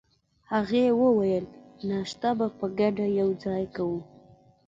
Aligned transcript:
هغې 0.51 0.85
وویل: 1.01 1.45
ناشته 1.89 2.29
به 2.37 2.47
په 2.57 2.65
ګډه 2.79 3.05
یوځای 3.21 3.63
کوو. 3.75 3.99